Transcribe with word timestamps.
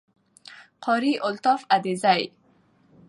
Qari 0.87 1.11
Altaf 1.29 1.67
Adezai 1.77 2.25